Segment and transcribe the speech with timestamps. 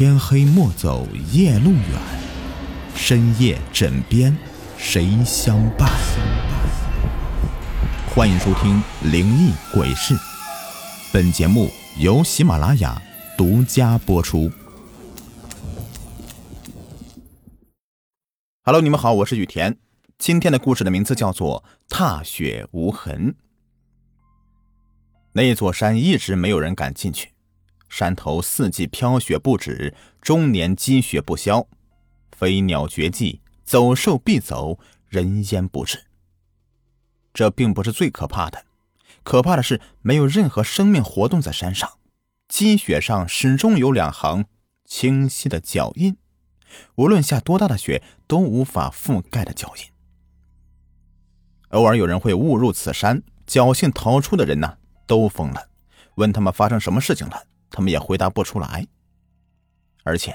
[0.00, 2.00] 天黑莫走夜路远，
[2.94, 4.34] 深夜枕边
[4.78, 5.90] 谁相伴？
[8.08, 8.82] 欢迎收听
[9.12, 10.14] 《灵异鬼事》，
[11.12, 12.98] 本节目由喜马拉雅
[13.36, 14.50] 独家播出。
[18.62, 19.76] Hello，你们好，我是雨田。
[20.16, 21.62] 今天的故事的名字叫做
[21.94, 23.32] 《踏雪无痕》。
[25.32, 27.32] 那座山一直没有人敢进去。
[27.90, 31.66] 山头四季飘雪不止，终年积雪不消，
[32.30, 36.06] 飞鸟绝迹，走兽必走，人烟不止。
[37.34, 38.64] 这并不是最可怕的，
[39.24, 41.98] 可怕的是没有任何生命活动在山上，
[42.48, 44.46] 积雪上始终有两行
[44.84, 46.16] 清晰的脚印，
[46.94, 49.84] 无论下多大的雪都无法覆盖的脚印。
[51.70, 55.68] 偶尔有人会误入此山，侥幸逃出的人呢，都疯了，
[56.14, 57.44] 问他们发生什么事情了。
[57.70, 58.86] 他们也回答不出来，
[60.04, 60.34] 而且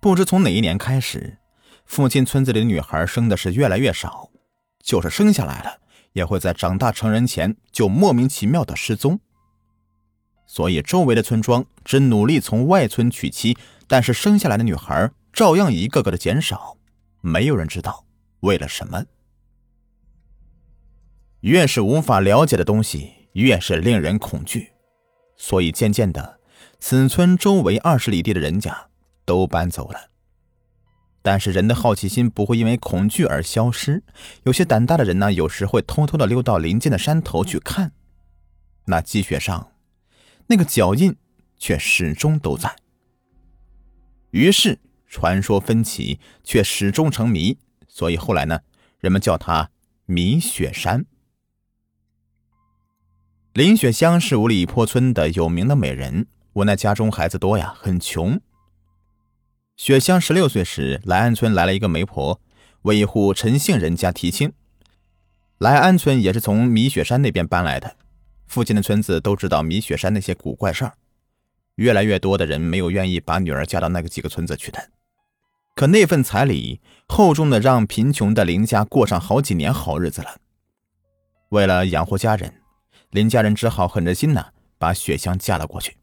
[0.00, 1.38] 不知从哪一年开始，
[1.84, 4.30] 附近村子里的女孩生的是越来越少，
[4.82, 5.78] 就是生下来了，
[6.12, 9.20] 也会在长大成人前就莫名其妙的失踪。
[10.46, 16.76] 所以周围的村庄只努力从外村娶妻，但是生下来的女孩照样一个个的减少，
[17.20, 18.04] 没有人知道
[18.40, 19.04] 为了什么。
[21.42, 24.72] 越是无法了解的东西，越是令人恐惧。
[25.42, 26.38] 所以渐渐的，
[26.78, 28.88] 此村周围二十里地的人家
[29.24, 30.10] 都搬走了。
[31.22, 34.04] 但是人的好奇心不会因为恐惧而消失，
[34.42, 37.92] 有些胆大的人呢，有时会偷偷的溜到邻近的山头去看。
[38.84, 39.72] 那积雪上，
[40.48, 41.16] 那个脚印
[41.56, 42.76] 却始终都在。
[44.32, 47.56] 于是传说分歧，却始终成谜。
[47.88, 48.60] 所以后来呢，
[48.98, 49.70] 人们叫它
[50.04, 51.06] 谜雪山。
[53.54, 58.40] 林雪香是五里坡村的有名的美人，无奈家中孩子多呀，很穷。
[59.76, 62.40] 雪香十六岁时，来安村来了一个媒婆，
[62.82, 64.52] 为一户陈姓人家提亲。
[65.58, 67.96] 来安村也是从米雪山那边搬来的，
[68.46, 70.92] 附近的村子都知道米雪山那些古怪事儿，
[71.74, 74.90] 越来越多的人没有愿意把女儿嫁到那个几个村子去的。
[75.74, 80.36] 可那份彩礼厚重的让贫穷的林家过上好几年好日子了。
[81.48, 82.59] 为了养活家人。
[83.10, 85.96] 林家人只好狠着心呢，把雪香嫁了过去。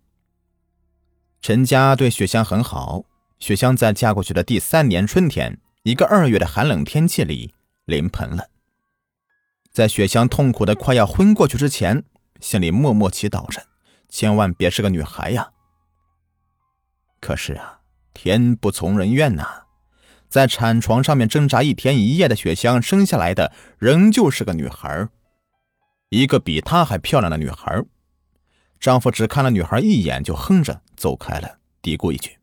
[1.41, 3.06] 陈家对雪香很好。
[3.40, 7.53] 雪香在嫁过去的第三年春天，一个二月的寒冷天气里
[7.85, 8.50] 临盆了。
[9.72, 12.03] 在雪香痛苦的快要昏过去之前，
[12.41, 13.68] 心里默默祈祷着，
[14.09, 15.51] 千万别是个女孩呀。
[17.22, 17.81] 可是啊，
[18.13, 19.66] 天不从人愿呐，
[20.28, 25.07] 在产床上面挣扎一天一夜的雪香，生下来的仍旧是个女孩。
[26.09, 27.84] 一个比她还漂亮的女孩，
[28.79, 32.38] 丈夫只看了女孩一眼就哼着走开了，嘀咕一句：“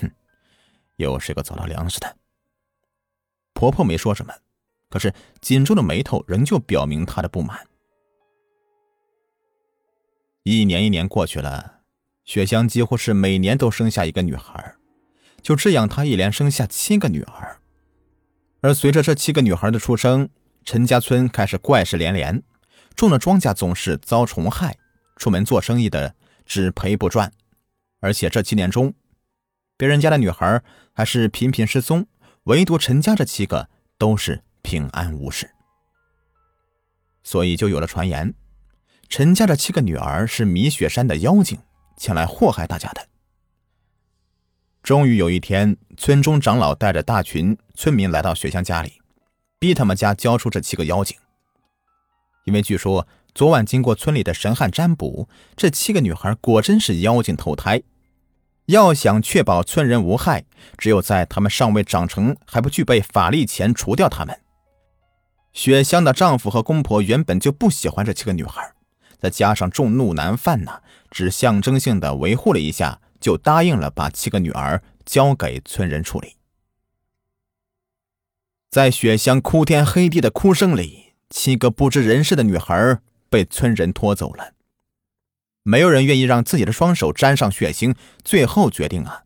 [0.00, 0.10] 哼，
[0.96, 2.16] 又是个走了粮食的。”
[3.54, 4.34] 婆婆没说什么，
[4.90, 7.66] 可是紧皱的眉头仍旧表明她的不满。
[10.42, 11.80] 一年一年过去了，
[12.24, 14.74] 雪香几乎是每年都生下一个女孩，
[15.40, 17.60] 就这样，她一连生下七个女儿。
[18.60, 20.28] 而随着这七个女孩的出生，
[20.64, 22.42] 陈家村开始怪事连连。
[22.94, 24.76] 种的庄稼总是遭虫害，
[25.16, 26.14] 出门做生意的
[26.46, 27.32] 只赔不赚，
[28.00, 28.94] 而且这七年中，
[29.76, 30.62] 别人家的女孩
[30.92, 32.06] 还是频频失踪，
[32.44, 33.68] 唯独陈家这七个
[33.98, 35.50] 都是平安无事。
[37.22, 38.34] 所以就有了传言，
[39.08, 41.58] 陈家这七个女儿是米雪山的妖精
[41.96, 43.08] 前来祸害大家的。
[44.82, 49.00] 终于有一天，村中长老带着大群村民来到雪香家里，
[49.58, 51.16] 逼他们家交出这七个妖精。
[52.44, 57.82] 因为据说昨晚经过村里的神汉占卜，这七个女孩果真是妖精投胎。
[58.66, 60.44] 要想确保村人无害，
[60.78, 64.40] 只有在她们尚未长成、还不具备法力前除掉她们。
[65.52, 68.72] 雪香的丈夫和公婆原本就不喜欢这七个女孩，
[69.18, 70.80] 再加上众怒难犯呐，
[71.10, 76.36] 只象征性的维护了一下，就答应了把七个女儿交给村人处理。
[78.70, 81.03] 在雪香哭天黑地的哭声里。
[81.34, 84.54] 七个不知人事的女孩被村人拖走了，
[85.64, 87.96] 没有人愿意让自己的双手沾上血腥。
[88.22, 89.24] 最后决定啊，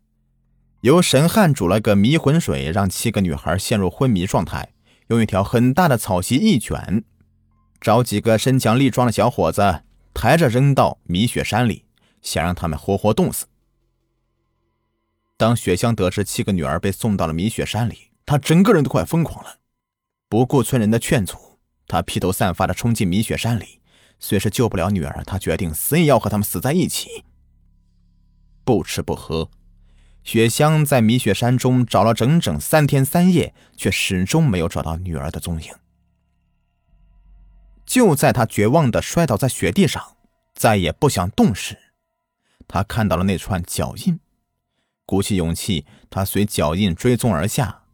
[0.81, 4.73] 由神汉煮了个迷魂水，让七个女孩陷入昏迷状态，
[5.09, 7.05] 用一条很大的草席一卷，
[7.79, 9.83] 找几个身强力壮的小伙子
[10.15, 11.85] 抬着扔到米雪山里，
[12.23, 13.45] 想让他们活活冻死。
[15.37, 19.59] 当雪香得知七个女儿被送到了米雪山里，她整个人都快疯狂了，
[20.31, 21.58] 不顾村人的劝阻。
[21.89, 23.81] 他披头散发的冲进米雪山里，
[24.21, 27.25] 虽是救不了女儿，他决定死也要和他们死在一起。
[28.63, 29.51] 不吃不喝，
[30.23, 35.73] 雪香在米雪山中找了整整三天三夜，却始终没有找到女儿的踪影。
[37.87, 40.19] 就在他绝望的摔倒在雪地上，
[40.55, 41.79] 再也不想动时，
[42.69, 44.21] 他看到了那串脚印。
[45.07, 47.85] 鼓起勇气，他随脚印追踪而下。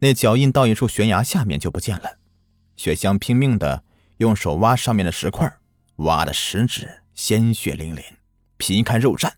[0.00, 2.18] 那脚印到一处悬崖下面就不见了。
[2.80, 3.84] 雪香拼命的
[4.16, 5.54] 用手挖上面的石块，
[5.96, 8.02] 挖的食指鲜血淋淋，
[8.56, 9.30] 皮开肉绽。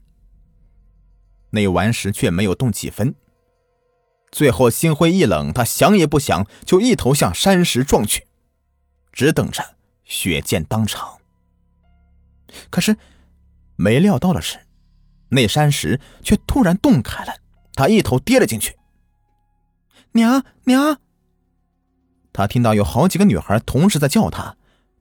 [1.50, 3.16] 那顽石却没有动几分。
[4.30, 8.28] 最后心灰意冷，他想也不想，就一头向山石撞去，
[9.12, 9.74] 只等着
[10.04, 11.18] 血溅当场。
[12.70, 12.96] 可是
[13.74, 14.60] 没料到的是，
[15.30, 17.34] 那山石却突然动开了，
[17.74, 18.78] 他一头跌了进去。
[20.12, 21.00] 娘娘！
[22.32, 24.56] 他听到有好几个女孩同时在叫他，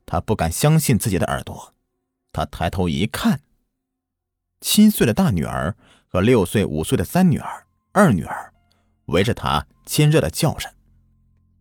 [0.05, 1.73] 他不敢相信自己的耳朵。
[2.31, 3.41] 他抬头一看，
[4.59, 5.75] 七岁的大女儿。
[6.13, 8.51] 和六岁、五岁的三女儿、二女儿
[9.05, 10.73] 围着他亲热的叫着，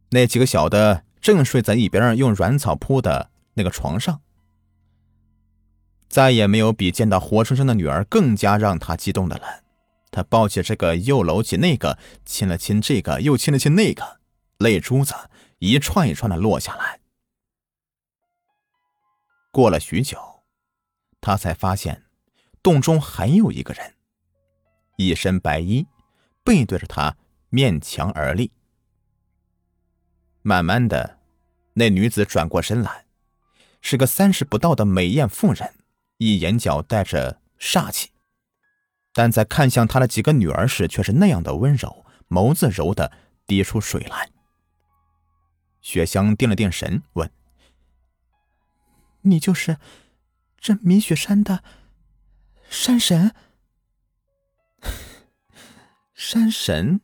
[0.08, 4.23] 那几个小的正睡在一边用软草铺的那个床上。
[6.08, 9.62] 再也没有比见到活生生的女儿更加让他激动的了。
[10.11, 14.19] 他抱起这个，又搂起那个，亲了亲这个，又亲了亲那个，
[14.58, 15.14] 泪珠子
[15.60, 17.00] 一串一串的落下来。
[19.52, 20.42] 过了许久，
[21.20, 22.06] 他才发现
[22.62, 23.94] 洞中还有一个人。
[24.96, 25.86] 一身白衣，
[26.42, 27.16] 背对着他，
[27.50, 28.52] 面墙而立。
[30.40, 31.18] 慢慢的，
[31.74, 33.04] 那女子转过身来，
[33.82, 35.74] 是个三十不到的美艳妇人，
[36.16, 38.12] 一眼角带着煞气，
[39.12, 43.12] 但在看向他的几个女儿时，却是那样的温柔，眸子柔的
[43.46, 44.30] 滴出水来。
[45.80, 47.30] 雪香定了定神，问
[49.22, 49.78] ：“你就是
[50.58, 51.62] 这米雪山的
[52.68, 53.34] 山神？”
[56.14, 57.00] 山神，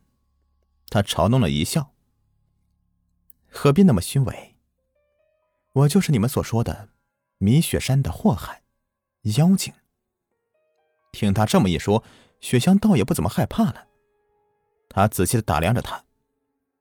[0.89, 1.93] 他嘲弄了一笑。
[3.49, 4.55] 何必那么虚伪？
[5.73, 6.89] 我就是你们所说的
[7.39, 8.63] 米雪山的祸害
[9.35, 9.73] 妖精。
[11.11, 12.03] 听他这么一说，
[12.39, 13.87] 雪香倒也不怎么害怕了。
[14.89, 16.05] 他仔细的打量着他，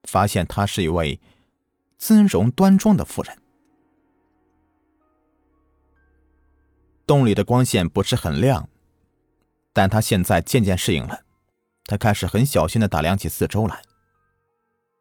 [0.05, 1.19] 发现她是一位
[1.99, 3.37] 姿容端庄的妇人。
[7.07, 8.69] 洞里的光线不是很亮，
[9.73, 11.23] 但他现在渐渐适应了。
[11.85, 13.83] 他开始很小心的打量起四周来，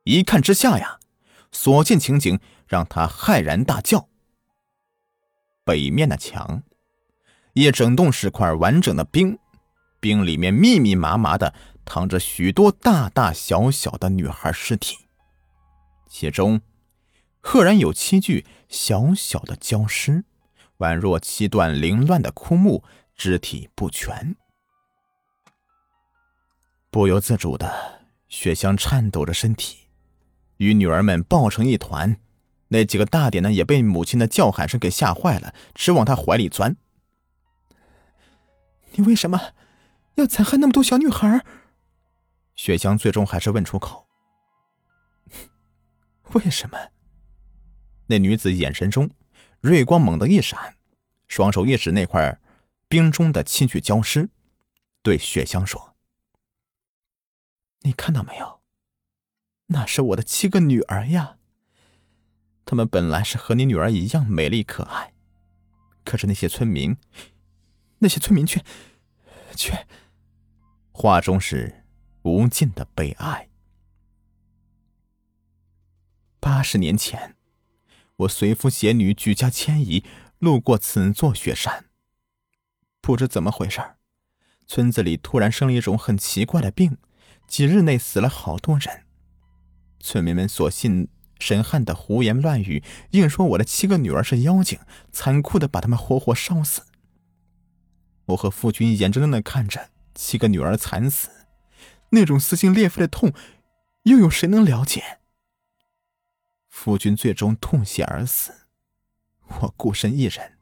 [0.03, 0.99] 一看之下呀，
[1.51, 4.07] 所见情景让他骇然大叫。
[5.63, 6.61] 北面的墙，
[7.53, 9.39] 一整栋是块完整的冰，
[9.99, 15.07] 冰里面密密麻麻的躺着许多大大小小的女孩尸体，
[16.07, 16.61] 其中，
[17.47, 20.25] 赫然有七具小小的焦尸，
[20.79, 22.83] 宛若七段凌乱的枯木，
[23.15, 24.35] 肢体不全。
[26.89, 29.89] 不由自主的，雪香颤抖着身体，
[30.57, 32.17] 与女儿们抱成一团。
[32.69, 36.75] 那几个大点的也被母亲的叫喊声给吓坏了，直往她怀里钻。
[38.93, 39.39] 你为什么
[40.15, 41.45] 要残害那么多小女孩？
[42.55, 44.07] 雪香最终还是问出口
[46.33, 46.77] ：“为什么？”
[48.07, 49.09] 那女子眼神中
[49.61, 50.75] 锐光猛地一闪，
[51.27, 52.39] 双手一指那块
[52.87, 54.29] 冰中的七具焦尸，
[55.01, 55.95] 对雪香说。
[57.81, 58.61] 你看到没有？
[59.67, 61.37] 那是我的七个女儿呀。
[62.65, 65.13] 她们本来是和你女儿一样美丽可爱，
[66.03, 66.97] 可是那些村民，
[67.99, 68.63] 那些村民却，
[69.55, 69.87] 却……
[70.91, 71.83] 话中是
[72.23, 73.49] 无尽的悲哀。
[76.39, 77.35] 八十年前，
[78.17, 80.03] 我随夫携女举家迁移，
[80.39, 81.85] 路过此座雪山。
[83.01, 83.81] 不知怎么回事
[84.65, 86.97] 村子里突然生了一种很奇怪的病。
[87.47, 89.03] 几日内死了好多人，
[89.99, 91.07] 村民们所信
[91.39, 94.79] 神汉的胡言乱语，硬说我的七个女儿是妖精，
[95.11, 96.81] 残酷的把他们活活烧死。
[98.25, 101.29] 我和夫君眼睁睁的看着七个女儿惨死，
[102.09, 103.31] 那种撕心裂肺的痛，
[104.05, 105.19] 又有谁能了解？
[106.77, 108.67] 夫君最终吐血而死，
[109.47, 110.57] 我孤身一人，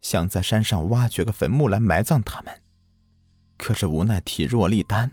[0.00, 2.60] 想在山上挖掘个坟墓来埋葬他们，
[3.56, 5.12] 可是无奈体弱力单。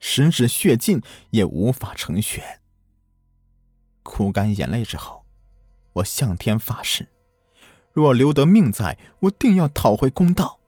[0.00, 2.60] 十指血尽也无法成血。
[4.02, 5.24] 哭干眼泪之后，
[5.94, 7.08] 我向天发誓：
[7.92, 10.58] 若留得命在，我定要讨回公道。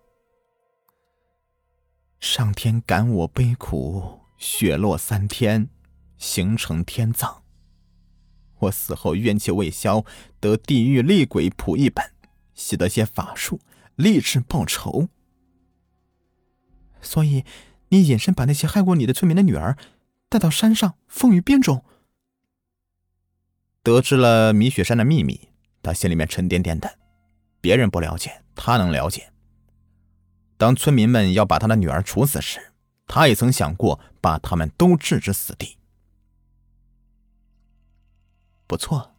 [2.21, 5.69] 上天感我悲苦，雪落三天，
[6.16, 7.43] 形成天葬。
[8.58, 10.04] 我死后怨气未消，
[10.40, 12.12] 得地狱厉鬼谱一本，
[12.54, 13.60] 习得些法术，
[13.96, 15.08] 立志报仇。
[17.00, 17.44] 所以。
[17.90, 19.78] 你隐身把那些害过你的村民的女儿
[20.28, 21.84] 带到山上风雨边中。
[23.84, 25.48] 得知了米雪山的秘密，
[25.84, 26.98] 他心里面沉甸甸的。
[27.60, 29.30] 别人不了解，他能了解。
[30.56, 32.72] 当村民们要把他的女儿处死时，
[33.06, 35.78] 他也曾想过把他们都置之死地。
[38.68, 39.14] 不错，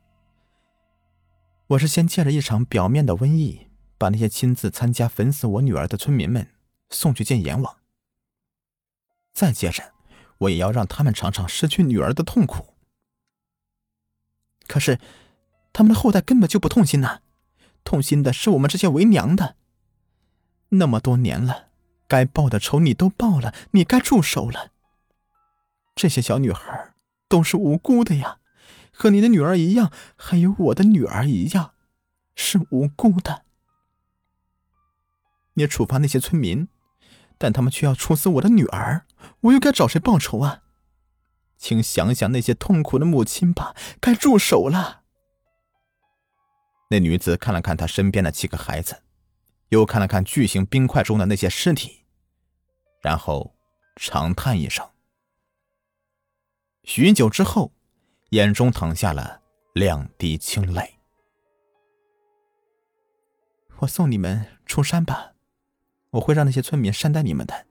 [1.68, 6.50] 我是先借着一场表面的瘟疫，把那些亲自参加焚死我女儿的村民们
[6.89, 7.77] 送去见阎王。
[9.34, 9.94] 再接着，
[10.39, 12.74] 我也要让他们尝尝失去女儿的痛苦。
[14.68, 15.00] 可是，
[15.72, 17.22] 他们的后代根本就不痛心呐，
[17.86, 19.56] 痛心的是我们这些为娘的。
[20.70, 21.70] 那么多年了，
[22.10, 24.72] 该报的仇你都报了，你该住手了。
[25.96, 26.94] 这些小女孩
[27.30, 28.39] 都是无辜的呀。
[29.00, 31.75] 和你的女儿一样，还有我的女儿一样，
[32.34, 33.46] 是无辜的。
[35.54, 36.68] 你处罚那些村民，
[37.38, 39.06] 但他们却要处死我的女儿，
[39.42, 40.63] 我又该找谁报仇啊？
[41.58, 45.04] 请想想那些痛苦的母亲吧，该住手了。
[46.89, 49.04] 那女子看了看她身边的七个孩子，
[49.70, 52.04] 又看了看巨型冰块中的那些尸体，
[53.04, 53.56] 然后
[53.96, 54.89] 长叹一声。
[56.84, 57.76] 许久之后。
[58.31, 59.41] 眼中淌下了
[59.74, 61.00] 两滴清泪。
[63.77, 65.31] 我送你们出山吧，
[66.10, 67.67] 我会让那些村民善待你们的。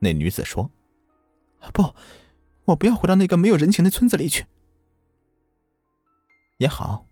[0.00, 0.70] 那女子说
[1.72, 1.94] ：“不，
[2.66, 4.44] 我不要回到那个没有人情的村子里去。”
[6.58, 7.06] 也好，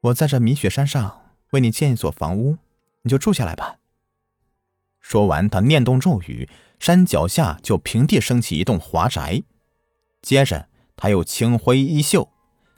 [0.00, 2.56] 我在这米雪山上为你建一所房屋，
[3.02, 3.80] 你就住下来吧。
[4.98, 6.48] 说完，他念动咒语，
[6.78, 9.42] 山脚下就平地升起一栋华宅，
[10.22, 10.70] 接着。
[10.96, 12.30] 他又轻挥衣袖，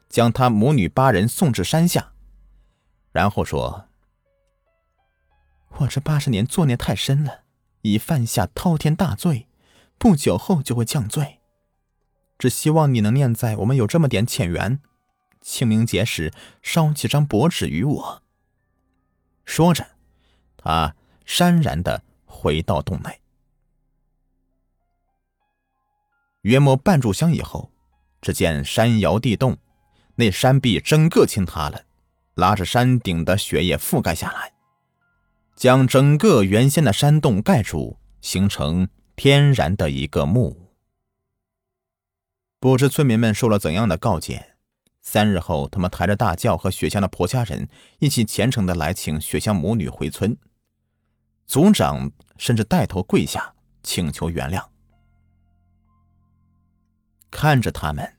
[0.08, 2.12] 将他母女八人送至山下，
[3.12, 3.88] 然后说
[5.78, 7.42] ：“我这八十年作孽太深了，
[7.82, 9.48] 已犯下滔天大罪，
[9.98, 11.40] 不久后就会降罪。
[12.38, 14.80] 只希望你能念在我们有这么点浅缘，
[15.40, 16.32] 清明节时
[16.62, 18.22] 烧几张薄纸与我。”
[19.44, 19.86] 说着，
[20.56, 20.96] 他
[21.26, 23.20] 潸然的回到洞内。
[26.42, 27.70] 约莫半炷香以后。
[28.20, 29.56] 只见山摇地动，
[30.16, 31.82] 那山壁整个倾塌了，
[32.34, 34.52] 拉着山顶的雪也覆盖下来，
[35.54, 40.70] 将整个原先的山洞盖住，形成天然的一个墓。
[42.58, 44.56] 不知村民们受了怎样的告诫，
[45.02, 47.68] 三日后，他们抬着大轿和雪香的婆家人
[48.00, 50.36] 一起虔诚的来请雪香母女回村，
[51.46, 54.64] 族长甚至带头跪下请求原谅。
[57.36, 58.14] 看着他们。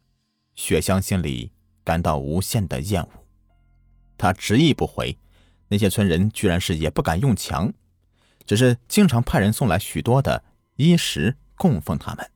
[0.53, 1.51] 雪香心里
[1.83, 3.09] 感到无限的厌恶，
[4.15, 5.17] 他执意不回。
[5.69, 7.74] 那些村人居然是也不敢用强，
[8.45, 10.43] 只是经常派人送来许多的
[10.75, 12.29] 衣食供奉他们。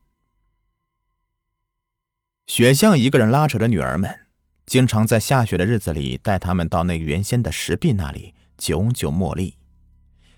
[2.48, 4.26] 雪香一个人拉扯着女儿们，
[4.66, 9.56] 经常在下雪的日子里带他们到那原先的石壁那里久久默立，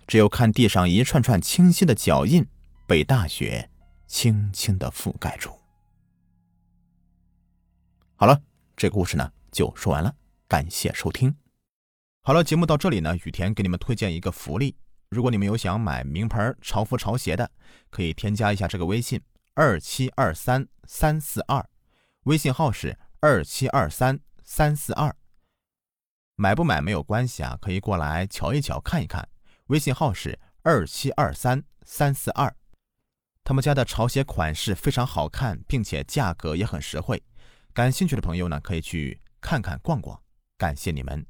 [0.07, 2.47] 只有看地上一串串清晰的脚印
[2.87, 3.71] 被大雪
[4.07, 5.64] 轻轻的覆盖住。
[8.17, 8.41] 好了，
[8.77, 10.15] 这个故事呢就说完了，
[10.47, 11.35] 感谢收听。
[12.23, 14.77] 好了，节目到这里呢，雨田给你们推荐一个福利，
[15.09, 17.51] 如果你们有想买名牌潮服潮鞋的，
[17.91, 19.21] 可以添加一下这个微信
[19.55, 21.69] 二七二三三四二，
[22.23, 25.15] 微信号是二七二三三四二。
[26.37, 29.29] 买不买没有关系啊，可以过来瞧一瞧看一看，
[29.67, 32.55] 微信号是二七二三三四二。
[33.43, 37.21] 他们家的潮鞋款式非常好看，并且价格也很实惠。
[37.75, 40.17] 感兴趣的朋友呢，可以去看看逛逛。
[40.57, 41.27] 感谢你们。